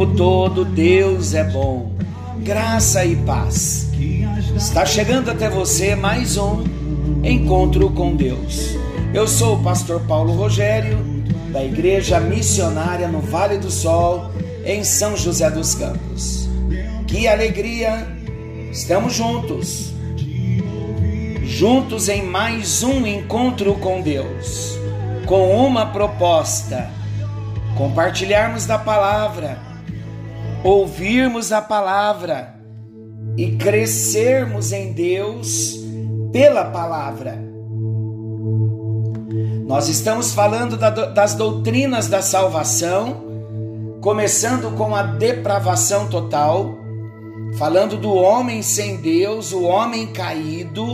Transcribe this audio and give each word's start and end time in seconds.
tempo 0.00 0.06
todo 0.16 0.64
Deus 0.64 1.34
é 1.34 1.44
bom. 1.44 1.92
Graça 2.38 3.04
e 3.04 3.16
paz. 3.16 3.90
Está 4.56 4.86
chegando 4.86 5.30
até 5.30 5.50
você 5.50 5.94
mais 5.94 6.38
um 6.38 6.64
encontro 7.22 7.90
com 7.90 8.16
Deus. 8.16 8.76
Eu 9.12 9.28
sou 9.28 9.56
o 9.56 9.62
pastor 9.62 10.00
Paulo 10.06 10.32
Rogério, 10.32 10.98
da 11.52 11.62
Igreja 11.62 12.18
Missionária 12.18 13.08
no 13.08 13.20
Vale 13.20 13.58
do 13.58 13.70
Sol, 13.70 14.30
em 14.64 14.82
São 14.84 15.16
José 15.16 15.50
dos 15.50 15.74
Campos. 15.74 16.48
Que 17.06 17.28
alegria! 17.28 18.06
Estamos 18.72 19.14
juntos. 19.14 19.92
Juntos 21.42 22.08
em 22.08 22.22
mais 22.22 22.82
um 22.82 23.06
encontro 23.06 23.74
com 23.74 24.00
Deus, 24.00 24.78
com 25.26 25.66
uma 25.66 25.86
proposta 25.86 26.88
compartilharmos 27.76 28.66
da 28.66 28.78
palavra, 28.78 29.69
ouvirmos 30.62 31.52
a 31.52 31.62
palavra 31.62 32.54
e 33.36 33.52
crescermos 33.56 34.72
em 34.72 34.92
Deus 34.92 35.78
pela 36.32 36.64
palavra. 36.66 37.38
Nós 39.66 39.88
estamos 39.88 40.34
falando 40.34 40.76
das 40.76 41.34
doutrinas 41.34 42.08
da 42.08 42.20
salvação, 42.20 43.22
começando 44.00 44.76
com 44.76 44.94
a 44.94 45.02
depravação 45.02 46.08
total, 46.08 46.76
falando 47.56 47.96
do 47.96 48.12
homem 48.12 48.62
sem 48.62 48.96
Deus, 48.96 49.52
o 49.52 49.62
homem 49.62 50.08
caído, 50.08 50.84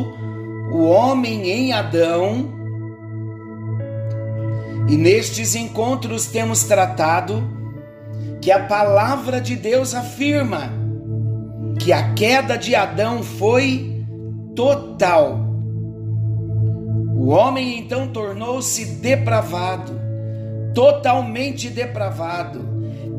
o 0.72 0.84
homem 0.84 1.50
em 1.50 1.72
Adão 1.72 2.54
e 4.88 4.96
nestes 4.96 5.56
encontros 5.56 6.26
temos 6.26 6.62
tratado 6.62 7.42
que 8.40 8.50
a 8.50 8.64
palavra 8.64 9.40
de 9.40 9.56
Deus 9.56 9.94
afirma 9.94 10.70
que 11.78 11.92
a 11.92 12.14
queda 12.14 12.56
de 12.56 12.74
Adão 12.74 13.22
foi 13.22 14.04
total. 14.54 15.38
O 17.14 17.28
homem 17.28 17.78
então 17.78 18.08
tornou-se 18.08 18.84
depravado, 18.84 19.92
totalmente 20.74 21.68
depravado, 21.68 22.64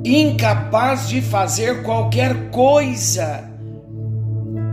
incapaz 0.04 1.10
de 1.10 1.22
fazer 1.22 1.84
qualquer 1.84 2.50
coisa 2.52 3.50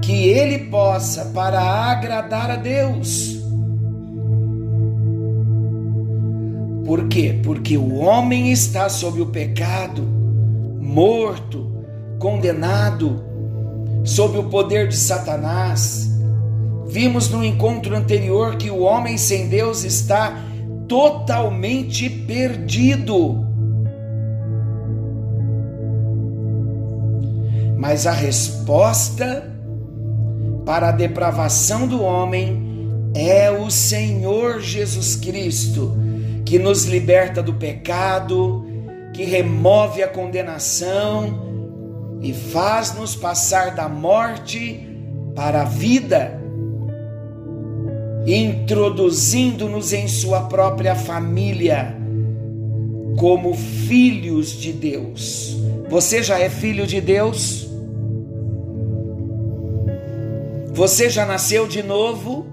que 0.03 0.29
ele 0.29 0.71
possa 0.71 1.27
para 1.27 1.61
agradar 1.61 2.51
a 2.51 2.57
Deus. 2.57 3.35
Por 6.85 7.09
quê? 7.09 7.41
Porque 7.43 7.79
o 7.79 7.97
homem 7.97 8.53
está 8.53 8.91
sob 8.91 9.21
o 9.23 9.27
pecado, 9.27 10.07
morto, 10.85 11.67
condenado, 12.19 13.25
sob 14.05 14.39
o 14.39 14.45
poder 14.51 14.87
de 14.89 14.97
Satanás. 14.97 16.11
Vimos 16.87 17.31
no 17.31 17.43
encontro 17.43 17.97
anterior 17.97 18.57
que 18.57 18.71
o 18.71 18.81
homem 18.81 19.17
sem 19.17 19.49
Deus 19.49 19.83
está 19.83 20.39
totalmente 20.87 22.11
perdido. 22.11 23.45
Mas 27.79 28.07
a 28.07 28.13
resposta 28.13 29.51
para 30.67 30.91
a 30.91 30.93
depravação 30.93 31.89
do 31.89 32.03
homem 32.03 32.63
é 33.15 33.51
o 33.51 33.71
Senhor 33.71 34.61
Jesus 34.61 35.17
Cristo 35.17 35.97
que 36.45 36.59
nos 36.59 36.85
liberta 36.85 37.43
do 37.43 37.55
pecado, 37.55 38.64
que 39.15 39.25
remove 39.25 40.03
a 40.03 40.09
condenação 40.09 42.19
e 42.21 42.35
faz-nos 42.35 43.15
passar 43.15 43.75
da 43.75 43.89
morte 43.89 44.89
para 45.37 45.63
a 45.63 45.65
vida, 45.65 46.41
introduzindo-nos 48.27 49.93
em 49.93 50.09
Sua 50.09 50.43
própria 50.43 50.97
família 50.97 51.97
como 53.17 53.55
filhos 53.55 54.51
de 54.51 54.73
Deus. 54.73 55.57
Você 55.89 56.23
já 56.23 56.41
é 56.41 56.51
filho 56.51 56.87
de 56.87 57.01
Deus? 57.01 57.69
Você 60.73 61.09
já 61.09 61.25
nasceu 61.25 61.69
de 61.69 61.85
novo? 61.85 62.47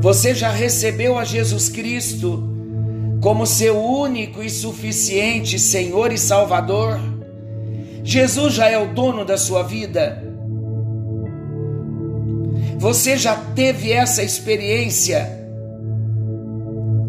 Você 0.00 0.34
já 0.34 0.50
recebeu 0.50 1.16
a 1.16 1.24
Jesus 1.24 1.68
Cristo 1.68 2.50
como 3.20 3.46
seu 3.46 3.78
único 3.78 4.42
e 4.42 4.48
suficiente 4.48 5.58
Senhor 5.58 6.12
e 6.12 6.18
Salvador? 6.18 6.98
Jesus 8.02 8.54
já 8.54 8.68
é 8.68 8.78
o 8.78 8.94
dono 8.94 9.24
da 9.24 9.36
sua 9.36 9.62
vida? 9.62 10.24
Você 12.78 13.18
já 13.18 13.36
teve 13.36 13.92
essa 13.92 14.22
experiência 14.22 15.38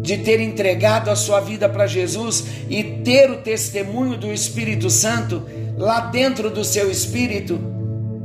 de 0.02 0.18
ter 0.18 0.40
entregado 0.40 1.10
a 1.10 1.16
sua 1.16 1.40
vida 1.40 1.68
para 1.68 1.86
Jesus 1.86 2.44
e 2.68 2.82
ter 2.82 3.30
o 3.30 3.38
testemunho 3.38 4.18
do 4.18 4.30
Espírito 4.32 4.90
Santo 4.90 5.44
lá 5.78 6.00
dentro 6.00 6.50
do 6.50 6.64
seu 6.64 6.90
espírito 6.90 7.58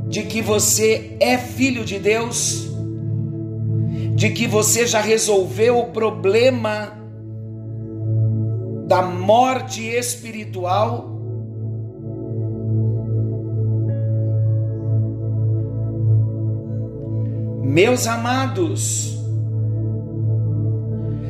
de 0.08 0.24
que 0.24 0.42
você 0.42 1.16
é 1.20 1.38
filho 1.38 1.84
de 1.84 1.98
Deus? 1.98 2.68
de 4.18 4.30
que 4.30 4.48
você 4.48 4.84
já 4.84 5.00
resolveu 5.00 5.78
o 5.78 5.92
problema 5.92 6.97
da 8.88 9.02
morte 9.02 9.82
espiritual? 9.82 11.10
Meus 17.62 18.06
amados, 18.06 19.14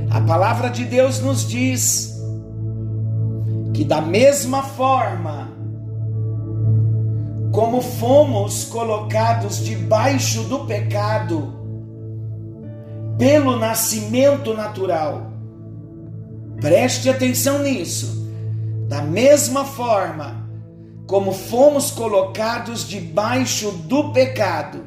a 0.09 0.21
palavra 0.21 0.71
de 0.71 0.85
Deus 0.85 1.21
nos 1.21 1.49
diz 1.49 2.17
que, 3.75 3.85
da 3.85 4.01
mesma 4.01 4.63
forma 4.63 5.49
como 7.51 7.83
fomos 7.83 8.67
colocados 8.67 9.65
debaixo 9.65 10.45
do 10.45 10.61
pecado, 10.61 11.55
pelo 13.19 13.57
nascimento 13.57 14.55
natural. 14.55 15.38
Preste 16.61 17.09
atenção 17.09 17.63
nisso. 17.63 18.27
Da 18.89 19.03
mesma 19.03 19.65
forma 19.65 20.49
como 21.07 21.33
fomos 21.33 21.91
colocados 21.91 22.87
debaixo 22.87 23.71
do 23.71 24.13
pecado, 24.13 24.87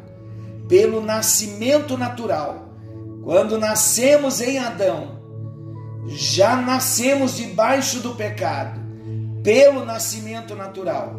pelo 0.68 1.02
nascimento 1.02 1.98
natural, 1.98 2.70
quando 3.24 3.58
nascemos 3.58 4.40
em 4.40 4.59
Adão, 4.59 5.20
já 6.08 6.56
nascemos 6.56 7.36
debaixo 7.36 8.00
do 8.00 8.16
pecado, 8.16 8.80
pelo 9.44 9.84
nascimento 9.84 10.56
natural. 10.56 11.16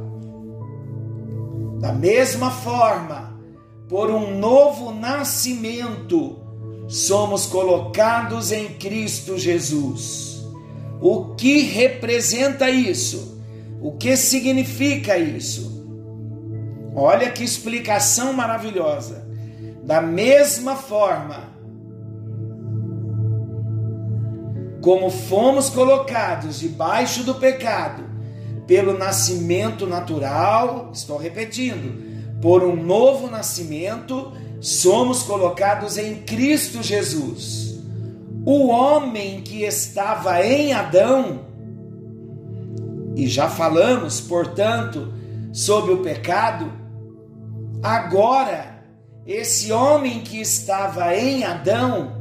Da 1.81 1.93
mesma 1.93 2.50
forma, 2.50 3.37
por 3.88 4.08
um 4.08 4.38
novo 4.38 4.93
nascimento, 4.93 6.38
somos 6.87 7.46
colocados 7.46 8.52
em 8.52 8.69
Cristo 8.75 9.37
Jesus. 9.37 10.31
O 11.02 11.34
que 11.34 11.62
representa 11.62 12.70
isso? 12.70 13.43
O 13.81 13.90
que 13.90 14.16
significa 14.16 15.19
isso? 15.19 15.84
Olha 16.94 17.28
que 17.32 17.43
explicação 17.43 18.32
maravilhosa. 18.32 19.26
Da 19.82 20.00
mesma 20.00 20.76
forma 20.76 21.50
como 24.81 25.10
fomos 25.10 25.69
colocados 25.69 26.60
debaixo 26.60 27.25
do 27.25 27.34
pecado 27.34 28.04
pelo 28.69 28.96
nascimento 28.96 29.88
natural, 29.88 30.90
estou 30.94 31.16
repetindo, 31.16 32.40
por 32.40 32.62
um 32.62 32.76
novo 32.76 33.28
nascimento, 33.28 34.32
somos 34.60 35.25
colocados 35.25 35.99
em 35.99 36.22
Cristo 36.22 36.81
Jesus. 36.81 37.71
O 38.44 38.68
homem 38.68 39.40
que 39.42 39.62
estava 39.62 40.44
em 40.44 40.72
Adão, 40.72 41.46
e 43.14 43.28
já 43.28 43.48
falamos, 43.48 44.20
portanto, 44.20 45.12
sobre 45.52 45.92
o 45.92 45.98
pecado, 45.98 46.72
agora, 47.80 48.82
esse 49.24 49.70
homem 49.70 50.22
que 50.22 50.40
estava 50.40 51.14
em 51.14 51.44
Adão, 51.44 52.20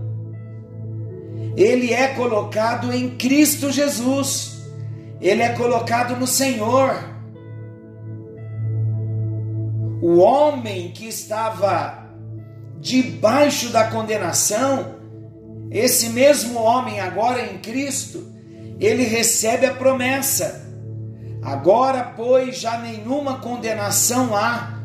ele 1.58 1.92
é 1.92 2.10
colocado 2.10 2.94
em 2.94 3.18
Cristo 3.18 3.72
Jesus, 3.72 4.62
ele 5.20 5.42
é 5.42 5.50
colocado 5.50 6.16
no 6.16 6.28
Senhor. 6.28 7.10
O 10.04 10.18
homem 10.18 10.92
que 10.92 11.08
estava 11.08 12.10
debaixo 12.80 13.70
da 13.70 13.86
condenação, 13.86 15.01
esse 15.72 16.10
mesmo 16.10 16.60
homem 16.60 17.00
agora 17.00 17.52
em 17.52 17.58
Cristo, 17.58 18.32
ele 18.80 19.04
recebe 19.04 19.66
a 19.66 19.74
promessa 19.74 20.62
Agora, 21.42 22.14
pois, 22.16 22.60
já 22.60 22.78
nenhuma 22.78 23.40
condenação 23.40 24.36
há 24.36 24.80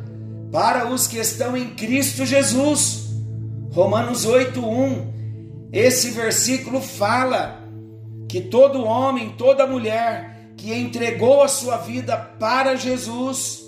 para 0.50 0.88
os 0.90 1.06
que 1.06 1.18
estão 1.18 1.54
em 1.54 1.74
Cristo 1.74 2.24
Jesus. 2.24 3.10
Romanos 3.72 4.24
8:1. 4.24 5.14
Esse 5.70 6.10
versículo 6.10 6.80
fala 6.80 7.62
que 8.26 8.40
todo 8.40 8.84
homem, 8.84 9.34
toda 9.36 9.66
mulher 9.66 10.52
que 10.56 10.72
entregou 10.72 11.42
a 11.42 11.48
sua 11.48 11.76
vida 11.76 12.16
para 12.16 12.74
Jesus, 12.74 13.62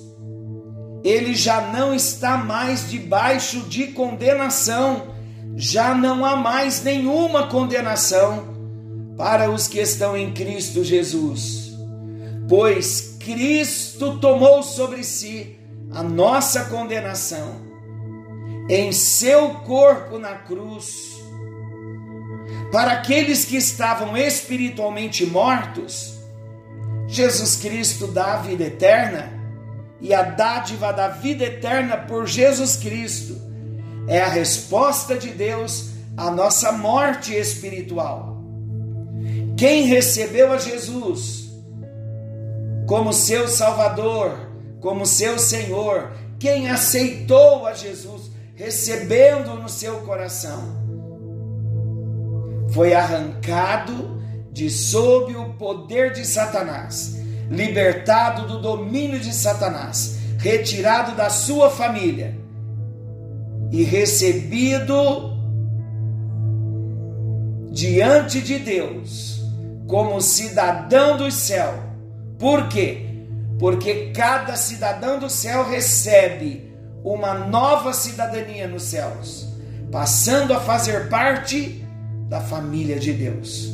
ele 1.05 1.35
já 1.35 1.61
não 1.61 1.95
está 1.95 2.39
mais 2.39 2.89
debaixo 2.89 3.61
de 3.69 3.89
condenação, 3.89 5.09
já 5.61 5.93
não 5.93 6.25
há 6.25 6.37
mais 6.37 6.85
nenhuma 6.85 7.49
condenação 7.49 8.57
para 9.17 9.51
os 9.51 9.67
que 9.67 9.81
estão 9.81 10.17
em 10.17 10.33
Cristo 10.33 10.85
Jesus. 10.85 11.73
Pois 12.49 13.17
Cristo 13.19 14.21
tomou 14.21 14.63
sobre 14.63 15.03
si 15.03 15.59
a 15.91 16.01
nossa 16.01 16.67
condenação 16.67 17.61
em 18.71 18.93
seu 18.93 19.51
corpo 19.67 20.17
na 20.17 20.37
cruz. 20.37 21.19
Para 22.71 22.93
aqueles 22.93 23.45
que 23.45 23.57
estavam 23.57 24.17
espiritualmente 24.17 25.27
mortos, 25.27 26.17
Jesus 27.09 27.57
Cristo 27.57 28.07
dá 28.07 28.35
a 28.35 28.43
vida 28.43 28.63
eterna 28.63 29.33
e 30.01 30.15
a 30.15 30.23
dádiva 30.23 30.93
da 30.93 31.09
vida 31.09 31.43
eterna 31.43 31.97
por 31.97 32.29
Jesus 32.29 32.77
Cristo 32.77 33.48
é 34.09 34.21
a 34.21 34.29
resposta 34.29 35.17
de 35.17 35.29
Deus 35.29 35.91
à 36.17 36.31
nossa 36.31 36.73
morte 36.73 37.35
espiritual. 37.35 38.39
Quem 39.57 39.85
recebeu 39.85 40.51
a 40.51 40.59
Jesus 40.59 41.51
como 42.87 43.13
seu 43.13 43.47
Salvador, 43.47 44.51
como 44.81 45.05
seu 45.05 45.39
Senhor, 45.39 46.13
quem 46.39 46.71
aceitou 46.71 47.67
a 47.67 47.75
Jesus, 47.75 48.31
recebendo 48.55 49.55
no 49.55 49.69
seu 49.69 49.99
coração, 49.99 50.79
foi 52.71 52.95
arrancado 52.95 54.23
de 54.51 54.71
sob 54.71 55.37
o 55.37 55.53
poder 55.55 56.13
de 56.13 56.25
Satanás, 56.25 57.17
libertado 57.51 58.47
do 58.47 58.61
domínio 58.61 59.21
de 59.21 59.35
Satanás, 59.35 60.17
retirado 60.39 61.15
da 61.15 61.29
sua 61.29 61.69
família 61.69 62.48
e 63.71 63.83
recebido 63.83 65.37
diante 67.71 68.41
de 68.41 68.59
Deus 68.59 69.43
como 69.87 70.21
cidadão 70.21 71.17
do 71.17 71.31
céu. 71.31 71.75
Por 72.39 72.69
quê? 72.69 73.09
porque 73.59 74.13
cada 74.15 74.57
cidadão 74.57 75.19
do 75.19 75.29
céu 75.29 75.69
recebe 75.69 76.73
uma 77.03 77.35
nova 77.35 77.93
cidadania 77.93 78.69
nos 78.69 78.85
céus, 78.85 79.49
passando 79.91 80.55
a 80.55 80.61
fazer 80.61 81.09
parte 81.09 81.85
da 82.29 82.41
família 82.41 82.99
de 82.99 83.13
Deus. 83.13 83.73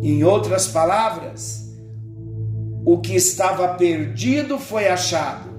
Em 0.00 0.22
outras 0.22 0.68
palavras, 0.68 1.72
o 2.84 2.98
que 3.00 3.16
estava 3.16 3.68
perdido 3.74 4.58
foi 4.58 4.86
achado. 4.88 5.53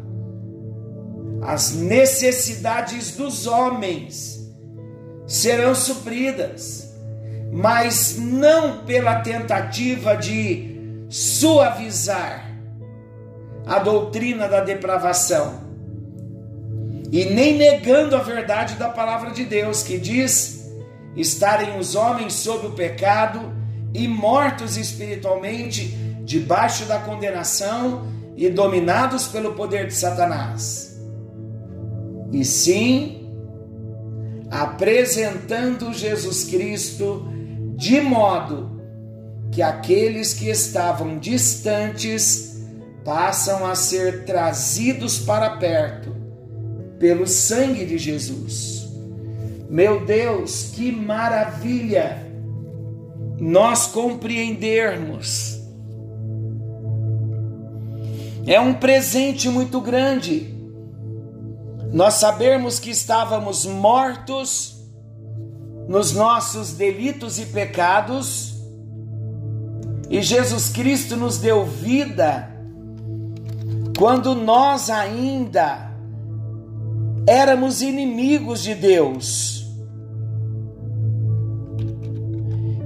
As 1.48 1.74
necessidades 1.74 3.12
dos 3.12 3.46
homens 3.46 4.52
serão 5.28 5.76
supridas, 5.76 6.92
mas 7.52 8.18
não 8.18 8.80
pela 8.80 9.22
tentativa 9.22 10.16
de 10.16 11.06
suavizar 11.08 12.52
a 13.66 13.78
doutrina 13.78 14.48
da 14.48 14.62
depravação 14.62 15.64
e 17.12 17.26
nem 17.26 17.56
negando 17.58 18.16
a 18.16 18.20
verdade 18.20 18.76
da 18.76 18.90
palavra 18.90 19.30
de 19.30 19.46
Deus, 19.46 19.84
que 19.84 20.00
diz 20.00 20.66
estarem 21.16 21.78
os 21.78 21.94
homens 21.96 22.34
sob 22.34 22.68
o 22.68 22.72
pecado 22.72 23.54
e 23.94 24.08
mortos 24.08 24.78
espiritualmente 24.78 25.96
debaixo 26.26 26.86
da 26.86 27.00
condenação 27.00 28.08
e 28.36 28.50
dominados 28.50 29.28
pelo 29.28 29.54
poder 29.54 29.88
de 29.88 29.94
Satanás. 29.94 30.95
E 32.32 32.44
sim, 32.44 33.28
apresentando 34.50 35.94
Jesus 35.94 36.46
Cristo 36.46 37.28
de 37.76 38.00
modo 38.02 38.82
que 39.52 39.62
aqueles 39.62 40.34
que 40.34 40.50
estavam 40.50 41.20
distantes 41.20 42.64
passam 43.04 43.66
a 43.66 43.76
ser 43.76 44.26
trazidos 44.26 45.20
para 45.20 45.58
perto 45.58 46.16
pelo 47.00 47.28
sangue 47.28 47.86
de 47.86 47.98
Jesus. 47.98 48.88
Meu 49.70 50.06
Deus, 50.06 50.72
que 50.74 50.92
maravilha 50.92 52.26
nós 53.40 53.88
compreendermos. 53.88 55.60
É 58.48 58.60
um 58.60 58.74
presente 58.74 59.50
muito 59.50 59.82
grande. 59.82 60.55
Nós 61.96 62.16
sabemos 62.16 62.78
que 62.78 62.90
estávamos 62.90 63.66
mortos 63.66 64.86
nos 65.88 66.12
nossos 66.12 66.74
delitos 66.74 67.40
e 67.40 67.46
pecados, 67.46 68.54
e 70.10 70.22
Jesus 70.22 70.68
Cristo 70.72 71.16
nos 71.16 71.38
deu 71.38 71.66
vida 71.66 72.54
quando 73.98 74.36
nós 74.36 74.90
ainda 74.90 75.90
éramos 77.26 77.82
inimigos 77.82 78.62
de 78.62 78.76
Deus. 78.76 79.66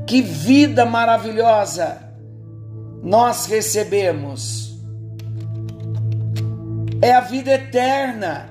Que 0.06 0.22
vida 0.22 0.86
maravilhosa 0.86 1.98
nós 3.02 3.48
recebemos! 3.48 4.80
É 7.02 7.12
a 7.12 7.22
vida 7.22 7.52
eterna, 7.52 8.49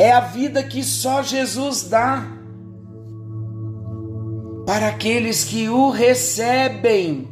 é 0.00 0.12
a 0.12 0.20
vida 0.20 0.62
que 0.62 0.82
só 0.82 1.22
Jesus 1.22 1.82
dá 1.82 2.26
para 4.64 4.88
aqueles 4.88 5.44
que 5.44 5.68
o 5.68 5.90
recebem. 5.90 7.28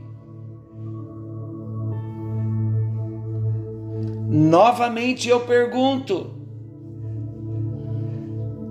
Novamente 4.28 5.30
eu 5.30 5.40
pergunto: 5.46 6.30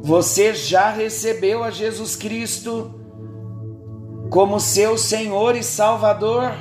você 0.04 0.54
já 0.54 0.92
recebeu 0.92 1.64
a 1.64 1.72
Jesus 1.72 2.16
Cristo 2.16 2.94
como 4.30 4.60
seu 4.60 4.96
Senhor 4.96 5.56
e 5.56 5.64
Salvador? 5.64 6.54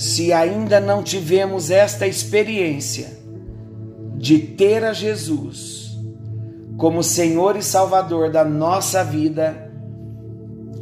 Se 0.00 0.32
ainda 0.32 0.80
não 0.80 1.02
tivemos 1.02 1.70
esta 1.70 2.06
experiência 2.06 3.18
de 4.16 4.38
ter 4.38 4.82
a 4.82 4.94
Jesus 4.94 5.94
como 6.78 7.02
Senhor 7.02 7.54
e 7.54 7.62
Salvador 7.62 8.30
da 8.30 8.42
nossa 8.42 9.04
vida, 9.04 9.70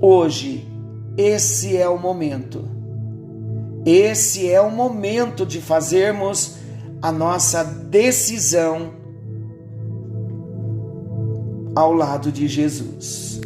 hoje 0.01 0.69
esse 1.17 1.77
é 1.77 1.89
o 1.89 1.99
momento. 1.99 2.65
Esse 3.85 4.49
é 4.49 4.61
o 4.61 4.71
momento 4.71 5.45
de 5.45 5.61
fazermos 5.61 6.55
a 7.03 7.11
nossa 7.11 7.65
decisão 7.65 8.93
ao 11.75 11.93
lado 11.93 12.31
de 12.31 12.47
Jesus. 12.47 13.41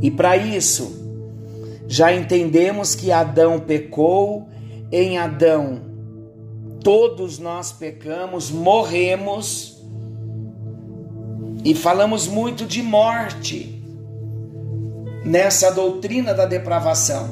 E 0.00 0.10
para 0.10 0.38
isso, 0.38 1.01
já 1.92 2.10
entendemos 2.10 2.94
que 2.94 3.12
Adão 3.12 3.60
pecou, 3.60 4.48
em 4.90 5.18
Adão 5.18 5.92
todos 6.82 7.38
nós 7.38 7.70
pecamos, 7.70 8.50
morremos, 8.50 9.78
e 11.62 11.74
falamos 11.74 12.26
muito 12.26 12.64
de 12.64 12.82
morte 12.82 13.84
nessa 15.22 15.70
doutrina 15.70 16.32
da 16.32 16.46
depravação. 16.46 17.28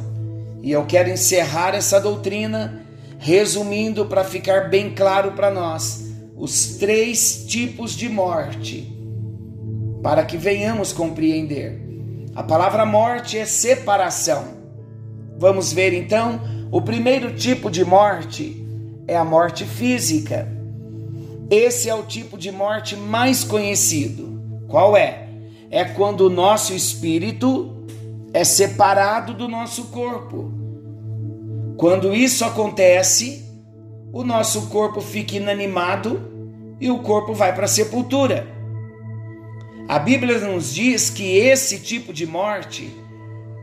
E 0.62 0.71
eu 0.71 0.85
quero 0.85 1.09
encerrar 1.09 1.75
essa 1.75 1.99
doutrina 1.99 2.83
resumindo 3.19 4.05
para 4.05 4.25
ficar 4.25 4.69
bem 4.69 4.95
claro 4.95 5.33
para 5.33 5.50
nós 5.50 6.05
os 6.37 6.76
três 6.76 7.47
tipos 7.47 7.93
de 7.93 8.11
morte, 8.11 8.95
para 10.02 10.23
que 10.23 10.37
venhamos 10.37 10.93
compreender. 10.93 11.90
A 12.35 12.43
palavra 12.43 12.87
morte 12.87 13.37
é 13.37 13.45
separação. 13.45 14.45
Vamos 15.37 15.73
ver 15.73 15.93
então, 15.93 16.41
o 16.71 16.81
primeiro 16.81 17.35
tipo 17.35 17.71
de 17.71 17.85
morte 17.85 18.65
é 19.09 19.17
a 19.17 19.25
morte 19.25 19.65
física. 19.65 20.49
Esse 21.51 21.89
é 21.89 21.95
o 21.95 22.05
tipo 22.05 22.39
de 22.39 22.53
morte 22.53 22.95
mais 22.95 23.43
conhecido. 23.43 24.41
Qual 24.69 24.97
é? 24.97 25.29
É 25.69 25.85
quando 25.85 26.23
o 26.23 26.31
nosso 26.31 26.73
espírito 26.73 27.85
é 28.33 28.45
separado 28.45 29.35
do 29.35 29.49
nosso 29.49 29.87
corpo. 29.87 30.53
Quando 31.77 32.15
isso 32.15 32.45
acontece, 32.45 33.45
o 34.13 34.23
nosso 34.23 34.69
corpo 34.69 35.01
fica 35.01 35.37
inanimado 35.37 36.21
e 36.81 36.91
o 36.91 36.99
corpo 36.99 37.35
vai 37.35 37.53
para 37.53 37.65
a 37.65 37.69
sepultura. 37.69 38.60
A 39.91 39.99
Bíblia 39.99 40.39
nos 40.39 40.73
diz 40.73 41.11
que 41.11 41.37
esse 41.37 41.81
tipo 41.81 42.13
de 42.13 42.25
morte 42.25 42.97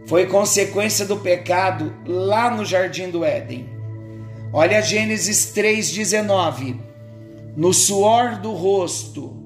foi 0.07 0.25
consequência 0.25 1.05
do 1.05 1.15
pecado 1.15 1.95
lá 2.05 2.51
no 2.51 2.65
jardim 2.65 3.09
do 3.09 3.23
Éden. 3.23 3.69
Olha 4.51 4.81
Gênesis 4.81 5.53
3:19. 5.55 6.81
No 7.55 7.73
suor 7.73 8.41
do 8.41 8.51
rosto 8.51 9.41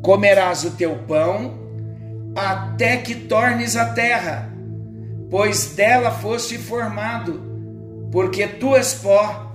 comerás 0.00 0.62
o 0.62 0.70
teu 0.70 0.94
pão 1.08 1.58
até 2.36 2.98
que 2.98 3.16
tornes 3.16 3.74
a 3.74 3.86
terra, 3.86 4.48
pois 5.28 5.74
dela 5.74 6.12
foste 6.12 6.56
formado, 6.56 7.42
porque 8.12 8.46
tu 8.46 8.76
és 8.76 8.94
pó 8.94 9.52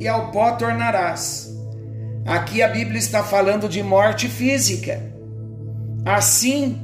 e 0.00 0.08
ao 0.08 0.32
pó 0.32 0.56
tornarás. 0.56 1.56
Aqui 2.26 2.62
a 2.62 2.66
Bíblia 2.66 2.98
está 2.98 3.22
falando 3.22 3.68
de 3.68 3.80
morte 3.80 4.28
física. 4.28 5.13
Assim, 6.04 6.78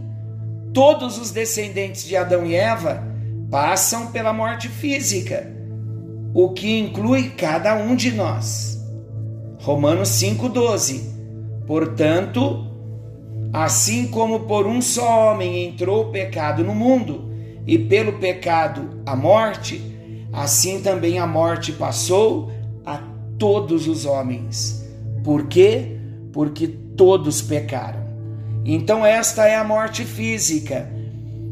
todos 0.73 1.19
os 1.19 1.31
descendentes 1.31 2.05
de 2.05 2.17
Adão 2.17 2.47
e 2.47 2.55
Eva 2.55 3.05
passam 3.51 4.07
pela 4.07 4.33
morte 4.33 4.69
física, 4.69 5.53
o 6.33 6.51
que 6.51 6.79
inclui 6.79 7.31
cada 7.31 7.75
um 7.75 7.95
de 7.95 8.13
nós. 8.13 8.81
Romanos 9.59 10.09
5,12. 10.11 11.03
Portanto, 11.67 12.67
assim 13.53 14.07
como 14.09 14.41
por 14.41 14.67
um 14.67 14.81
só 14.81 15.33
homem 15.33 15.67
entrou 15.67 16.07
o 16.07 16.11
pecado 16.11 16.65
no 16.65 16.75
mundo, 16.75 17.31
e 17.67 17.79
pelo 17.79 18.15
pecado 18.15 19.03
a 19.05 19.15
morte, 19.15 19.81
assim 20.33 20.81
também 20.81 21.19
a 21.19 21.27
morte 21.27 21.73
passou 21.73 22.51
a 22.87 23.03
todos 23.39 23.87
os 23.87 24.07
homens. 24.07 24.89
Por 25.23 25.47
quê? 25.47 25.99
Porque 26.33 26.67
todos 26.67 27.43
pecaram. 27.43 28.00
Então, 28.65 29.05
esta 29.05 29.47
é 29.47 29.57
a 29.57 29.65
morte 29.65 30.05
física, 30.05 30.91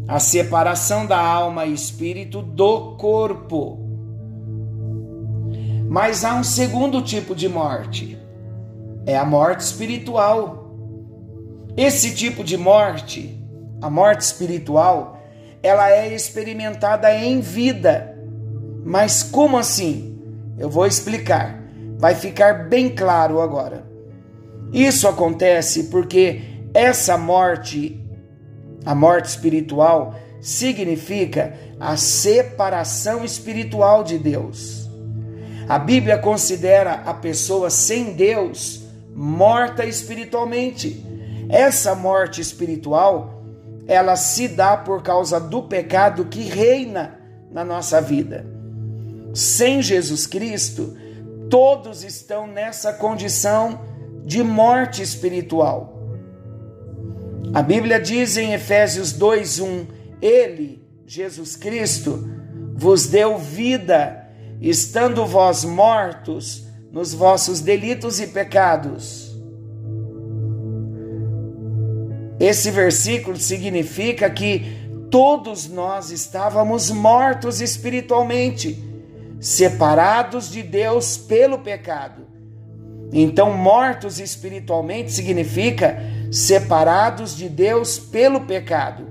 a 0.06 0.18
separação 0.18 1.06
da 1.06 1.18
alma 1.18 1.64
e 1.64 1.72
espírito 1.72 2.42
do 2.42 2.96
corpo. 2.96 3.78
Mas 5.88 6.24
há 6.24 6.34
um 6.34 6.44
segundo 6.44 7.00
tipo 7.02 7.34
de 7.34 7.48
morte, 7.48 8.18
é 9.06 9.16
a 9.16 9.24
morte 9.24 9.60
espiritual. 9.60 10.74
Esse 11.76 12.14
tipo 12.14 12.44
de 12.44 12.56
morte, 12.58 13.42
a 13.80 13.88
morte 13.88 14.20
espiritual, 14.20 15.18
ela 15.62 15.90
é 15.90 16.14
experimentada 16.14 17.12
em 17.14 17.40
vida. 17.40 18.16
Mas 18.84 19.22
como 19.22 19.56
assim? 19.56 20.18
Eu 20.58 20.68
vou 20.68 20.86
explicar. 20.86 21.62
Vai 21.98 22.14
ficar 22.14 22.68
bem 22.68 22.88
claro 22.88 23.40
agora. 23.40 23.86
Isso 24.72 25.08
acontece 25.08 25.84
porque 25.84 26.42
essa 26.74 27.16
morte, 27.16 28.00
a 28.84 28.94
morte 28.94 29.26
espiritual, 29.26 30.14
significa 30.40 31.54
a 31.80 31.96
separação 31.96 33.24
espiritual 33.24 34.04
de 34.04 34.18
Deus. 34.18 34.88
A 35.68 35.78
Bíblia 35.78 36.18
considera 36.18 37.02
a 37.04 37.12
pessoa 37.12 37.68
sem 37.68 38.14
Deus 38.14 38.82
morta 39.14 39.84
espiritualmente. 39.84 41.04
Essa 41.48 41.94
morte 41.94 42.40
espiritual, 42.40 43.42
ela 43.86 44.16
se 44.16 44.48
dá 44.48 44.76
por 44.76 45.02
causa 45.02 45.40
do 45.40 45.62
pecado 45.62 46.26
que 46.26 46.42
reina 46.42 47.18
na 47.50 47.64
nossa 47.64 48.00
vida. 48.00 48.46
Sem 49.34 49.82
Jesus 49.82 50.26
Cristo, 50.26 50.96
todos 51.50 52.04
estão 52.04 52.46
nessa 52.46 52.92
condição 52.92 53.80
de 54.24 54.42
morte 54.42 55.02
espiritual. 55.02 55.97
A 57.54 57.62
Bíblia 57.62 58.00
diz 58.00 58.36
em 58.36 58.52
Efésios 58.52 59.12
2:1, 59.12 59.86
ele, 60.20 60.82
Jesus 61.06 61.56
Cristo, 61.56 62.28
vos 62.74 63.06
deu 63.06 63.38
vida, 63.38 64.28
estando 64.60 65.24
vós 65.24 65.64
mortos 65.64 66.66
nos 66.92 67.14
vossos 67.14 67.60
delitos 67.60 68.20
e 68.20 68.26
pecados. 68.26 69.28
Esse 72.38 72.70
versículo 72.70 73.36
significa 73.36 74.28
que 74.30 74.78
todos 75.10 75.68
nós 75.68 76.10
estávamos 76.10 76.90
mortos 76.90 77.60
espiritualmente, 77.60 78.78
separados 79.40 80.50
de 80.50 80.62
Deus 80.62 81.16
pelo 81.16 81.58
pecado. 81.58 82.26
Então, 83.12 83.52
mortos 83.56 84.20
espiritualmente 84.20 85.10
significa 85.10 85.98
separados 86.30 87.36
de 87.36 87.48
Deus 87.48 87.98
pelo 87.98 88.42
pecado. 88.42 89.06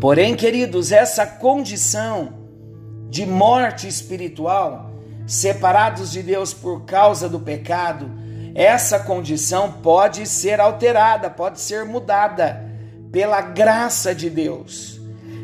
Porém, 0.00 0.36
queridos, 0.36 0.92
essa 0.92 1.26
condição 1.26 2.34
de 3.10 3.26
morte 3.26 3.88
espiritual, 3.88 4.92
separados 5.26 6.12
de 6.12 6.22
Deus 6.22 6.54
por 6.54 6.84
causa 6.84 7.28
do 7.28 7.40
pecado, 7.40 8.10
essa 8.54 8.98
condição 8.98 9.72
pode 9.72 10.26
ser 10.26 10.60
alterada, 10.60 11.30
pode 11.30 11.60
ser 11.60 11.84
mudada 11.84 12.64
pela 13.10 13.40
graça 13.40 14.14
de 14.14 14.28
Deus, 14.28 15.00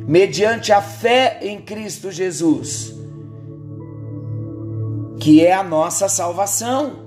mediante 0.07 0.73
a 0.73 0.81
fé 0.83 1.39
em 1.43 1.61
Cristo 1.61 2.11
Jesus, 2.11 2.95
que 5.21 5.45
é 5.45 5.53
a 5.53 5.63
nossa 5.63 6.09
salvação. 6.09 7.04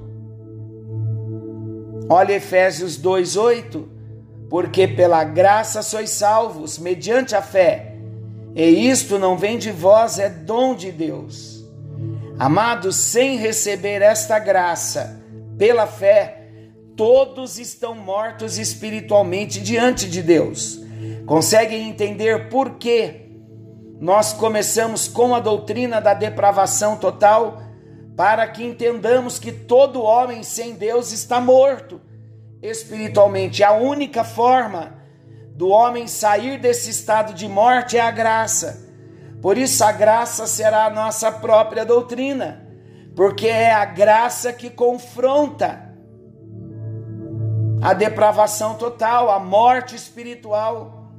Olha 2.10 2.34
Efésios 2.34 2.98
2:8, 2.98 3.88
porque 4.50 4.88
pela 4.88 5.24
graça 5.24 5.82
sois 5.82 6.10
salvos 6.10 6.78
mediante 6.78 7.36
a 7.36 7.42
fé. 7.42 7.96
E 8.56 8.90
isto 8.90 9.20
não 9.20 9.38
vem 9.38 9.58
de 9.58 9.72
vós, 9.72 10.18
é 10.18 10.30
dom 10.30 10.74
de 10.74 10.92
Deus. 10.92 11.66
Amados, 12.40 12.96
sem 12.96 13.38
receber 13.38 14.02
esta 14.02 14.40
graça 14.40 15.22
pela 15.58 15.86
fé, 15.86 16.48
todos 16.96 17.60
estão 17.60 17.94
mortos 17.94 18.58
espiritualmente 18.58 19.60
diante 19.60 20.10
de 20.10 20.24
Deus. 20.24 20.80
Conseguem 21.26 21.90
entender 21.90 22.48
por 22.50 22.76
que 22.76 23.28
nós 24.00 24.32
começamos 24.34 25.08
com 25.08 25.36
a 25.36 25.40
doutrina 25.40 26.00
da 26.00 26.14
depravação 26.14 26.96
total? 26.96 27.62
Para 28.18 28.48
que 28.48 28.66
entendamos 28.66 29.38
que 29.38 29.52
todo 29.52 30.02
homem 30.02 30.42
sem 30.42 30.74
Deus 30.74 31.12
está 31.12 31.40
morto 31.40 32.02
espiritualmente. 32.64 33.64
A 33.64 33.74
única 33.74 34.24
forma 34.24 34.96
do 35.54 35.70
homem 35.70 36.08
sair 36.08 36.60
desse 36.60 36.90
estado 36.90 37.32
de 37.32 37.48
morte 37.48 37.96
é 37.96 38.02
a 38.02 38.10
graça. 38.10 38.92
Por 39.40 39.56
isso, 39.56 39.84
a 39.84 39.92
graça 39.92 40.48
será 40.48 40.86
a 40.86 40.90
nossa 40.90 41.32
própria 41.32 41.86
doutrina, 41.86 42.68
porque 43.16 43.48
é 43.48 43.72
a 43.72 43.86
graça 43.86 44.52
que 44.52 44.72
confronta 44.72 45.88
a 47.80 47.94
depravação 47.94 48.74
total, 48.74 49.30
a 49.30 49.40
morte 49.40 49.96
espiritual. 49.96 51.12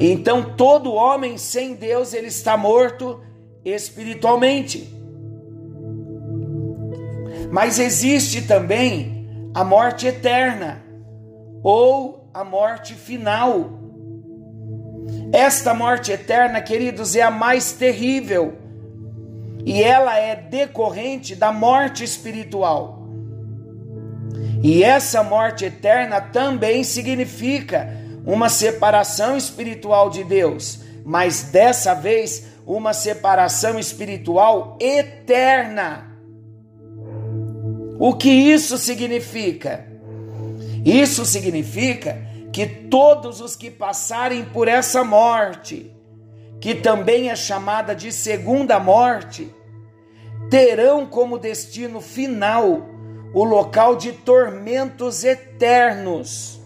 Então 0.00 0.54
todo 0.56 0.94
homem 0.94 1.36
sem 1.36 1.74
Deus 1.74 2.14
ele 2.14 2.28
está 2.28 2.56
morto 2.56 3.25
espiritualmente. 3.70 4.88
Mas 7.50 7.78
existe 7.78 8.42
também 8.42 9.50
a 9.54 9.64
morte 9.64 10.06
eterna 10.06 10.82
ou 11.62 12.28
a 12.32 12.44
morte 12.44 12.94
final. 12.94 13.70
Esta 15.32 15.74
morte 15.74 16.12
eterna, 16.12 16.60
queridos, 16.60 17.16
é 17.16 17.22
a 17.22 17.30
mais 17.30 17.72
terrível 17.72 18.54
e 19.64 19.82
ela 19.82 20.16
é 20.16 20.36
decorrente 20.36 21.34
da 21.34 21.50
morte 21.50 22.04
espiritual. 22.04 23.08
E 24.62 24.82
essa 24.82 25.22
morte 25.22 25.64
eterna 25.64 26.20
também 26.20 26.84
significa 26.84 27.88
uma 28.24 28.48
separação 28.48 29.36
espiritual 29.36 30.10
de 30.10 30.24
Deus, 30.24 30.80
mas 31.04 31.44
dessa 31.44 31.94
vez 31.94 32.46
uma 32.66 32.92
separação 32.92 33.78
espiritual 33.78 34.76
eterna. 34.80 36.18
O 37.98 38.14
que 38.14 38.28
isso 38.28 38.76
significa? 38.76 39.86
Isso 40.84 41.24
significa 41.24 42.26
que 42.52 42.66
todos 42.66 43.40
os 43.40 43.54
que 43.54 43.70
passarem 43.70 44.44
por 44.44 44.66
essa 44.66 45.04
morte, 45.04 45.94
que 46.60 46.74
também 46.74 47.30
é 47.30 47.36
chamada 47.36 47.94
de 47.94 48.10
segunda 48.10 48.80
morte, 48.80 49.54
terão 50.50 51.06
como 51.06 51.38
destino 51.38 52.00
final 52.00 52.86
o 53.32 53.44
local 53.44 53.96
de 53.96 54.12
tormentos 54.12 55.24
eternos, 55.24 56.60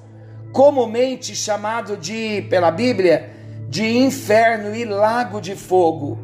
comumente 0.52 1.35
chamado 1.35 1.97
de, 1.97 2.42
pela 2.42 2.71
Bíblia, 2.71 3.39
de 3.71 3.87
inferno 3.87 4.75
e 4.75 4.85
lago 4.85 5.41
de 5.41 5.55
fogo. 5.55 6.19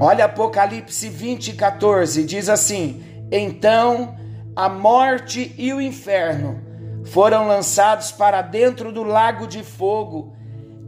Olha 0.00 0.24
Apocalipse 0.24 1.06
20, 1.06 1.52
14, 1.52 2.24
diz 2.24 2.48
assim: 2.48 3.04
Então 3.30 4.16
a 4.56 4.66
morte 4.66 5.54
e 5.58 5.74
o 5.74 5.80
inferno 5.80 6.58
foram 7.04 7.46
lançados 7.46 8.10
para 8.10 8.40
dentro 8.40 8.90
do 8.90 9.02
lago 9.02 9.46
de 9.46 9.62
fogo. 9.62 10.34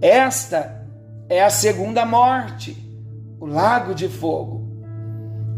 Esta 0.01 0.83
é 1.29 1.45
a 1.45 1.51
segunda 1.51 2.07
morte, 2.07 2.75
o 3.39 3.45
lago 3.45 3.95
de 3.95 4.09
fogo. 4.09 4.67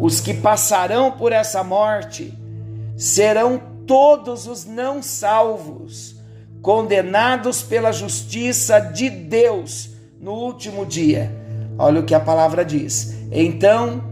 Os 0.01 0.21
que 0.21 0.35
passarão 0.35 1.13
por 1.13 1.31
essa 1.31 1.63
morte 1.63 2.37
serão 2.97 3.63
todos 3.87 4.49
os 4.49 4.65
não 4.65 5.01
salvos, 5.01 6.17
condenados 6.61 7.63
pela 7.63 7.93
justiça 7.93 8.81
de 8.81 9.09
Deus 9.09 9.92
no 10.23 10.33
último 10.33 10.87
dia. 10.87 11.31
Olha 11.76 12.00
o 12.00 12.05
que 12.05 12.14
a 12.14 12.21
palavra 12.21 12.64
diz. 12.64 13.12
Então 13.33 14.05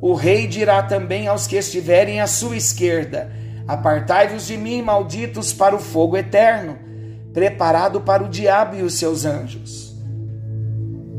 o 0.00 0.12
rei 0.12 0.48
dirá 0.48 0.82
também 0.82 1.28
aos 1.28 1.46
que 1.46 1.56
estiverem 1.56 2.20
à 2.20 2.26
sua 2.26 2.56
esquerda: 2.56 3.30
Apartai-vos 3.68 4.46
de 4.46 4.56
mim, 4.56 4.82
malditos, 4.82 5.52
para 5.52 5.76
o 5.76 5.78
fogo 5.78 6.16
eterno, 6.16 6.76
preparado 7.32 8.00
para 8.00 8.24
o 8.24 8.28
diabo 8.28 8.74
e 8.74 8.82
os 8.82 8.94
seus 8.94 9.24
anjos. 9.24 9.94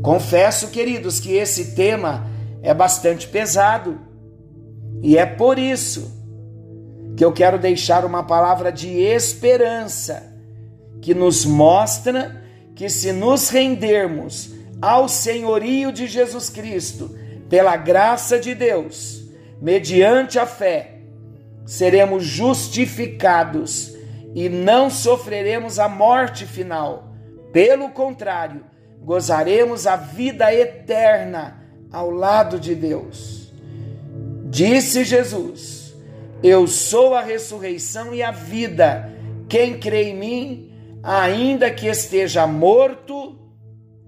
Confesso, 0.02 0.68
queridos, 0.68 1.18
que 1.18 1.32
esse 1.32 1.74
tema 1.74 2.26
é 2.62 2.72
bastante 2.72 3.26
pesado, 3.26 3.98
e 5.02 5.16
é 5.16 5.26
por 5.26 5.58
isso 5.58 6.16
que 7.16 7.24
eu 7.24 7.32
quero 7.32 7.58
deixar 7.58 8.04
uma 8.04 8.22
palavra 8.22 8.70
de 8.70 8.88
esperança 9.00 10.22
que 11.00 11.14
nos 11.14 11.44
mostra 11.44 12.47
que 12.78 12.88
se 12.88 13.10
nos 13.10 13.48
rendermos 13.48 14.52
ao 14.80 15.08
senhorio 15.08 15.90
de 15.90 16.06
Jesus 16.06 16.48
Cristo, 16.48 17.12
pela 17.50 17.76
graça 17.76 18.38
de 18.38 18.54
Deus, 18.54 19.24
mediante 19.60 20.38
a 20.38 20.46
fé, 20.46 21.00
seremos 21.66 22.22
justificados 22.22 23.96
e 24.32 24.48
não 24.48 24.90
sofreremos 24.90 25.80
a 25.80 25.88
morte 25.88 26.46
final. 26.46 27.12
Pelo 27.52 27.88
contrário, 27.88 28.64
gozaremos 29.02 29.84
a 29.84 29.96
vida 29.96 30.54
eterna 30.54 31.60
ao 31.90 32.12
lado 32.12 32.60
de 32.60 32.76
Deus. 32.76 33.52
Disse 34.44 35.02
Jesus: 35.02 35.96
Eu 36.44 36.68
sou 36.68 37.16
a 37.16 37.22
ressurreição 37.22 38.14
e 38.14 38.22
a 38.22 38.30
vida. 38.30 39.12
Quem 39.48 39.80
crê 39.80 40.10
em 40.10 40.16
mim, 40.16 40.67
ainda 41.02 41.70
que 41.70 41.86
esteja 41.86 42.46
morto, 42.46 43.38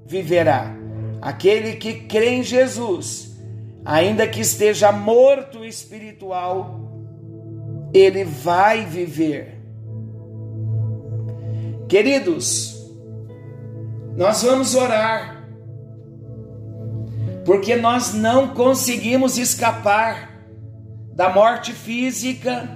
viverá. 0.07 0.74
Aquele 1.20 1.76
que 1.76 1.94
crê 2.05 2.31
em 2.31 2.42
Jesus, 2.42 3.37
ainda 3.85 4.26
que 4.26 4.40
esteja 4.40 4.90
morto 4.90 5.64
espiritual, 5.64 6.81
ele 7.92 8.24
vai 8.24 8.85
viver. 8.85 9.61
Queridos, 11.88 12.81
nós 14.16 14.42
vamos 14.42 14.74
orar, 14.74 15.44
porque 17.44 17.76
nós 17.76 18.14
não 18.14 18.48
conseguimos 18.48 19.38
escapar 19.38 20.31
da 21.12 21.29
morte 21.29 21.72
física 21.72 22.68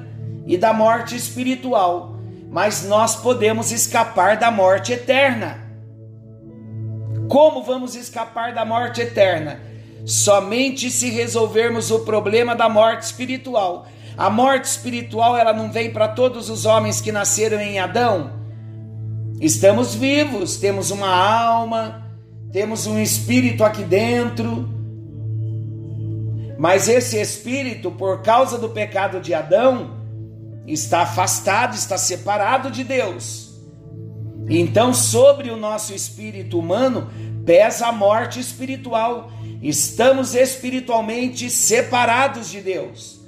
e 0.47 0.59
da 0.59 0.73
morte 0.73 1.17
espiritual, 1.17 2.14
mas 2.55 2.85
nós 2.85 3.17
podemos 3.17 3.73
escapar 3.73 4.37
da 4.37 4.49
morte 4.49 4.93
eterna. 4.93 5.59
Como 7.29 7.65
vamos 7.65 7.97
escapar 7.97 8.55
da 8.55 8.65
morte 8.65 9.01
eterna? 9.01 9.59
Somente 10.07 10.89
se 10.89 11.11
resolvermos 11.11 11.91
o 11.91 12.05
problema 12.05 12.55
da 12.55 12.69
morte 12.69 13.03
espiritual. 13.03 13.89
A 14.17 14.31
morte 14.31 14.67
espiritual 14.67 15.37
ela 15.37 15.53
não 15.53 15.73
vem 15.73 15.91
para 15.91 16.07
todos 16.07 16.49
os 16.49 16.65
homens 16.65 17.01
que 17.01 17.11
nasceram 17.11 17.61
em 17.61 17.81
Adão. 17.81 18.31
Estamos 19.41 19.93
vivos, 19.93 20.57
temos 20.57 20.93
uma 20.93 21.09
alma, 21.09 22.07
temos 22.53 22.87
um 22.87 23.01
espírito 23.01 23.65
aqui 23.65 23.83
dentro. 23.83 24.69
Mas 26.57 26.89
esse 26.89 27.21
espírito, 27.21 27.91
por 27.91 28.23
causa 28.23 28.57
do 28.57 28.69
pecado 28.69 29.19
de 29.19 29.35
Adão, 29.35 29.94
está 30.67 31.03
afastado, 31.03 31.75
está 31.75 31.99
separado 31.99 32.71
de 32.71 32.85
Deus. 32.85 33.55
Então, 34.49 34.93
sobre 34.93 35.51
o 35.51 35.57
nosso 35.57 35.95
espírito 35.95 36.59
humano 36.59 37.11
pesa 37.45 37.87
a 37.87 37.93
morte 37.93 38.41
espiritual. 38.41 39.31
Estamos 39.63 40.35
espiritualmente 40.35 41.51
separados 41.51 42.51
de 42.51 42.61
Deus. 42.61 43.21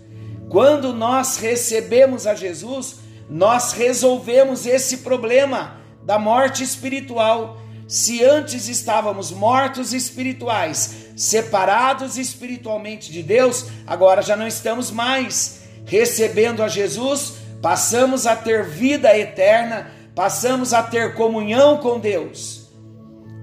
Quando 0.48 0.92
nós 0.92 1.38
recebemos 1.38 2.26
a 2.26 2.34
Jesus, 2.34 2.96
nós 3.28 3.72
resolvemos 3.72 4.66
esse 4.66 4.98
problema 4.98 5.80
da 6.04 6.18
morte 6.18 6.62
espiritual. 6.62 7.58
Se 7.88 8.24
antes 8.24 8.68
estávamos 8.68 9.30
mortos 9.30 9.92
espirituais, 9.92 11.12
separados 11.16 12.16
espiritualmente 12.18 13.10
de 13.10 13.22
Deus, 13.22 13.66
agora 13.86 14.22
já 14.22 14.36
não 14.36 14.46
estamos 14.46 14.90
mais. 14.90 15.65
Recebendo 15.86 16.62
a 16.62 16.68
Jesus, 16.68 17.34
passamos 17.62 18.26
a 18.26 18.34
ter 18.36 18.64
vida 18.64 19.16
eterna, 19.16 19.90
passamos 20.14 20.74
a 20.74 20.82
ter 20.82 21.14
comunhão 21.14 21.78
com 21.78 21.98
Deus. 21.98 22.68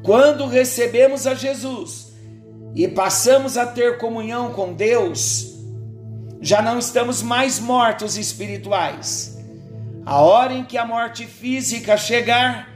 Quando 0.04 0.46
recebemos 0.46 1.26
a 1.26 1.34
Jesus 1.34 2.14
e 2.76 2.88
passamos 2.88 3.58
a 3.58 3.66
ter 3.66 3.98
comunhão 3.98 4.52
com 4.52 4.74
Deus, 4.74 5.54
já 6.42 6.62
não 6.62 6.78
estamos 6.78 7.24
mais 7.24 7.60
mortos 7.60 8.18
espirituais. 8.18 9.40
A 10.06 10.22
hora 10.22 10.54
em 10.54 10.66
que 10.66 10.78
a 10.78 10.86
morte 10.86 11.26
física 11.26 11.96
chegar, 11.96 12.68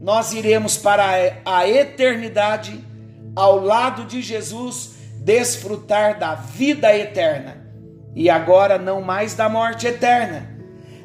nós 0.00 0.32
iremos 0.32 0.76
para 0.76 1.04
a 1.44 1.68
eternidade 1.68 2.84
ao 3.36 3.60
lado 3.60 4.04
de 4.04 4.20
Jesus, 4.20 4.94
desfrutar 5.20 6.18
da 6.18 6.34
vida 6.34 6.92
eterna. 6.96 7.61
E 8.14 8.28
agora 8.28 8.78
não 8.78 9.00
mais 9.00 9.34
da 9.34 9.48
morte 9.48 9.86
eterna. 9.86 10.56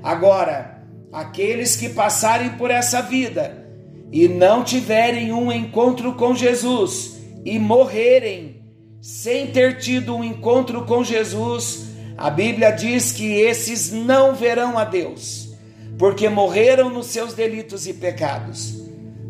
Agora, 0.04 0.84
aqueles 1.12 1.76
que 1.76 1.90
passarem 1.90 2.52
por 2.52 2.70
essa 2.70 3.02
vida 3.02 3.66
e 4.12 4.28
não 4.28 4.64
tiverem 4.64 5.32
um 5.32 5.52
encontro 5.52 6.14
com 6.14 6.36
Jesus 6.36 7.18
e 7.44 7.58
morrerem 7.60 8.62
sem 9.02 9.48
ter 9.48 9.78
tido 9.78 10.16
um 10.16 10.24
encontro 10.24 10.86
com 10.86 11.04
Jesus, 11.04 11.88
a 12.18 12.30
Bíblia 12.30 12.72
diz 12.72 13.12
que 13.12 13.40
esses 13.40 13.92
não 13.92 14.34
verão 14.34 14.78
a 14.78 14.84
Deus, 14.84 15.56
porque 15.98 16.28
morreram 16.28 16.90
nos 16.90 17.08
seus 17.08 17.34
delitos 17.34 17.88
e 17.88 17.94
pecados. 17.94 18.82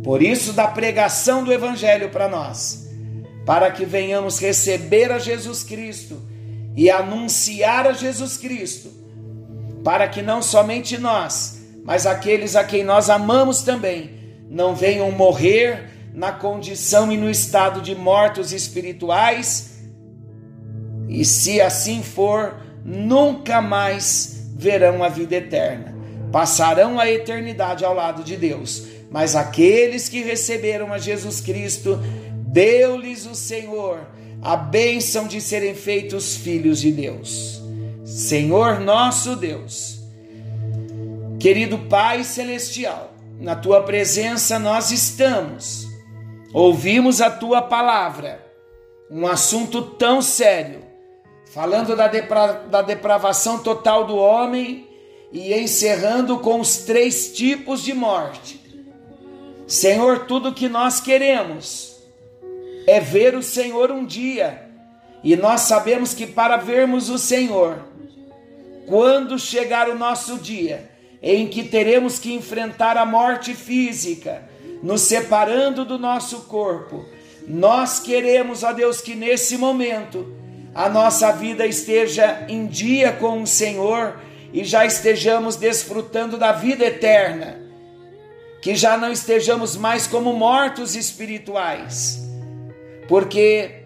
Por 0.04 0.24
isso, 0.24 0.54
da 0.54 0.68
pregação 0.68 1.44
do 1.44 1.52
Evangelho 1.52 2.10
para 2.10 2.30
nós, 2.30 2.90
para 3.46 3.70
que 3.72 3.86
venhamos 3.86 4.40
receber 4.40 5.12
a 5.12 5.20
Jesus 5.20 5.64
Cristo 5.64 6.22
e 6.78 6.92
anunciar 6.92 7.88
a 7.88 7.94
Jesus 7.94 8.38
Cristo, 8.38 8.92
para 9.84 10.08
que 10.08 10.22
não 10.22 10.44
somente 10.44 10.96
nós, 10.96 11.60
mas 11.84 12.06
aqueles 12.06 12.56
a 12.56 12.64
quem 12.64 12.84
nós 12.84 13.10
amamos 13.10 13.64
também, 13.64 14.12
não 14.48 14.76
venham 14.76 15.12
morrer 15.12 15.90
na 16.14 16.32
condição 16.32 17.12
e 17.12 17.18
no 17.18 17.32
estado 17.32 17.82
de 17.82 17.96
mortos 17.96 18.54
espirituais, 18.54 19.80
e 21.10 21.26
se 21.26 21.60
assim 21.60 22.04
for, 22.04 22.62
nunca 22.86 23.60
mais 23.60 24.52
verão 24.56 25.04
a 25.04 25.10
vida 25.10 25.36
eterna. 25.36 25.96
Passarão 26.32 27.00
a 27.00 27.10
eternidade 27.10 27.84
ao 27.84 27.94
lado 27.94 28.24
de 28.24 28.36
Deus. 28.36 28.86
Mas 29.10 29.36
aqueles 29.36 30.10
que 30.10 30.22
receberam 30.22 30.92
a 30.92 30.98
Jesus 30.98 31.40
Cristo, 31.40 31.98
deu-lhes 32.46 33.26
o 33.26 33.34
Senhor 33.34 34.00
a 34.42 34.56
bênção 34.56 35.28
de 35.28 35.42
serem 35.42 35.74
feitos 35.74 36.36
filhos 36.36 36.80
de 36.80 36.92
Deus. 36.92 37.62
Senhor 38.06 38.80
nosso 38.80 39.36
Deus, 39.36 40.00
querido 41.40 41.78
Pai 41.78 42.24
Celestial, 42.24 43.14
na 43.40 43.56
tua 43.56 43.84
presença 43.84 44.58
nós 44.58 44.92
estamos, 44.92 45.88
ouvimos 46.54 47.22
a 47.22 47.30
tua 47.30 47.62
palavra, 47.62 48.46
um 49.12 49.28
assunto 49.28 49.82
tão 49.82 50.22
sério 50.22 50.88
falando 51.52 51.96
da, 51.96 52.08
depra 52.08 52.54
da 52.70 52.82
depravação 52.82 53.60
total 53.60 54.06
do 54.06 54.16
homem 54.16 54.88
e 55.32 55.54
encerrando 55.54 56.40
com 56.40 56.60
os 56.60 56.78
três 56.78 57.34
tipos 57.34 57.84
de 57.84 57.94
morte. 57.94 58.62
Senhor, 59.66 60.26
tudo 60.26 60.54
que 60.54 60.70
nós 60.70 61.02
queremos 61.02 61.97
é 62.88 63.02
ver 63.02 63.36
o 63.36 63.44
Senhor 63.44 63.92
um 63.92 64.06
dia. 64.06 64.66
E 65.24 65.36
nós 65.36 65.62
sabemos 65.62 66.14
que 66.14 66.26
para 66.26 66.56
vermos 66.56 67.10
o 67.10 67.18
Senhor, 67.18 67.86
quando 68.88 69.38
chegar 69.38 69.90
o 69.90 69.96
nosso 69.96 70.38
dia 70.38 70.90
em 71.22 71.48
que 71.48 71.64
teremos 71.64 72.18
que 72.18 72.34
enfrentar 72.34 72.96
a 72.96 73.06
morte 73.06 73.54
física, 73.54 74.44
nos 74.82 75.02
separando 75.02 75.84
do 75.84 76.00
nosso 76.00 76.42
corpo, 76.42 77.06
nós 77.46 78.00
queremos, 78.00 78.64
ó 78.64 78.72
Deus, 78.72 79.02
que 79.02 79.16
nesse 79.16 79.58
momento 79.58 80.34
a 80.74 80.88
nossa 80.88 81.32
vida 81.32 81.66
esteja 81.66 82.46
em 82.48 82.68
dia 82.68 83.12
com 83.12 83.42
o 83.42 83.48
Senhor 83.48 84.20
e 84.54 84.64
já 84.64 84.86
estejamos 84.86 85.56
desfrutando 85.56 86.38
da 86.38 86.52
vida 86.52 86.86
eterna, 86.86 87.60
que 88.62 88.76
já 88.76 88.96
não 88.96 89.12
estejamos 89.12 89.76
mais 89.76 90.08
como 90.08 90.34
mortos 90.34 90.96
espirituais, 90.96 92.27
porque 93.08 93.84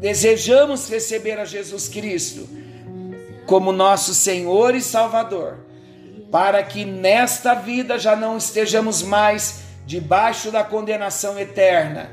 desejamos 0.00 0.88
receber 0.88 1.38
a 1.38 1.44
Jesus 1.44 1.88
Cristo 1.88 2.48
como 3.46 3.72
nosso 3.72 4.14
Senhor 4.14 4.74
e 4.74 4.80
Salvador, 4.80 5.58
para 6.30 6.62
que 6.62 6.84
nesta 6.84 7.54
vida 7.54 7.98
já 7.98 8.14
não 8.14 8.36
estejamos 8.36 9.02
mais 9.02 9.60
debaixo 9.86 10.50
da 10.50 10.62
condenação 10.62 11.38
eterna. 11.38 12.10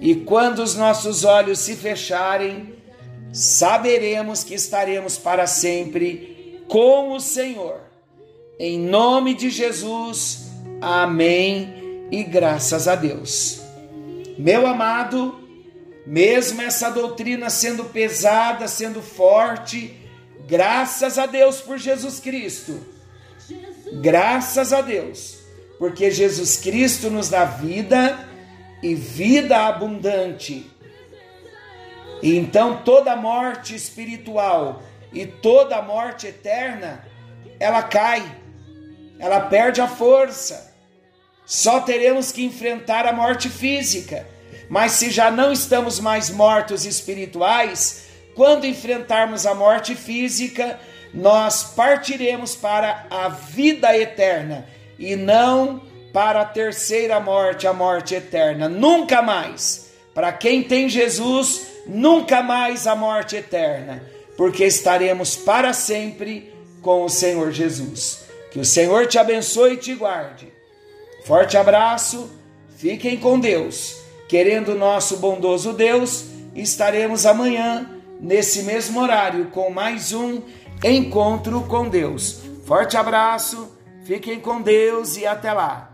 E 0.00 0.14
quando 0.14 0.60
os 0.60 0.74
nossos 0.74 1.24
olhos 1.24 1.58
se 1.58 1.76
fecharem, 1.76 2.74
saberemos 3.32 4.42
que 4.42 4.54
estaremos 4.54 5.18
para 5.18 5.46
sempre 5.46 6.62
com 6.66 7.12
o 7.12 7.20
Senhor. 7.20 7.80
Em 8.58 8.78
nome 8.78 9.34
de 9.34 9.50
Jesus, 9.50 10.50
amém 10.80 12.08
e 12.10 12.22
graças 12.22 12.88
a 12.88 12.94
Deus. 12.94 13.59
Meu 14.40 14.66
amado, 14.66 15.38
mesmo 16.06 16.62
essa 16.62 16.88
doutrina 16.88 17.50
sendo 17.50 17.84
pesada, 17.84 18.66
sendo 18.66 19.02
forte, 19.02 19.94
graças 20.48 21.18
a 21.18 21.26
Deus 21.26 21.60
por 21.60 21.76
Jesus 21.76 22.20
Cristo. 22.20 22.80
Graças 24.00 24.72
a 24.72 24.80
Deus, 24.80 25.40
porque 25.78 26.10
Jesus 26.10 26.56
Cristo 26.56 27.10
nos 27.10 27.28
dá 27.28 27.44
vida 27.44 28.18
e 28.82 28.94
vida 28.94 29.58
abundante. 29.66 30.70
E 32.22 32.34
então 32.34 32.82
toda 32.82 33.14
morte 33.16 33.74
espiritual 33.74 34.82
e 35.12 35.26
toda 35.26 35.82
morte 35.82 36.28
eterna, 36.28 37.04
ela 37.58 37.82
cai, 37.82 38.24
ela 39.18 39.40
perde 39.40 39.82
a 39.82 39.86
força. 39.86 40.69
Só 41.50 41.80
teremos 41.80 42.30
que 42.30 42.44
enfrentar 42.44 43.06
a 43.06 43.12
morte 43.12 43.48
física. 43.48 44.24
Mas 44.68 44.92
se 44.92 45.10
já 45.10 45.32
não 45.32 45.52
estamos 45.52 45.98
mais 45.98 46.30
mortos 46.30 46.86
espirituais, 46.86 48.04
quando 48.36 48.68
enfrentarmos 48.68 49.44
a 49.44 49.52
morte 49.52 49.96
física, 49.96 50.78
nós 51.12 51.64
partiremos 51.74 52.54
para 52.54 53.04
a 53.10 53.28
vida 53.28 53.98
eterna 53.98 54.64
e 54.96 55.16
não 55.16 55.82
para 56.12 56.42
a 56.42 56.44
terceira 56.44 57.18
morte, 57.18 57.66
a 57.66 57.72
morte 57.72 58.14
eterna. 58.14 58.68
Nunca 58.68 59.20
mais. 59.20 59.90
Para 60.14 60.32
quem 60.32 60.62
tem 60.62 60.88
Jesus, 60.88 61.66
nunca 61.84 62.44
mais 62.44 62.86
a 62.86 62.94
morte 62.94 63.34
eterna, 63.34 64.04
porque 64.36 64.64
estaremos 64.64 65.34
para 65.34 65.72
sempre 65.72 66.54
com 66.80 67.02
o 67.02 67.08
Senhor 67.08 67.50
Jesus. 67.50 68.20
Que 68.52 68.60
o 68.60 68.64
Senhor 68.64 69.08
te 69.08 69.18
abençoe 69.18 69.72
e 69.72 69.78
te 69.78 69.94
guarde. 69.96 70.59
Forte 71.30 71.56
abraço, 71.56 72.28
fiquem 72.76 73.16
com 73.16 73.38
Deus. 73.38 74.02
Querendo 74.28 74.74
nosso 74.74 75.18
bondoso 75.18 75.72
Deus, 75.72 76.24
estaremos 76.56 77.24
amanhã, 77.24 77.88
nesse 78.20 78.64
mesmo 78.64 79.00
horário, 79.00 79.46
com 79.52 79.70
mais 79.70 80.12
um 80.12 80.42
encontro 80.82 81.60
com 81.68 81.88
Deus. 81.88 82.40
Forte 82.66 82.96
abraço, 82.96 83.78
fiquem 84.02 84.40
com 84.40 84.60
Deus 84.60 85.16
e 85.16 85.24
até 85.24 85.52
lá. 85.52 85.89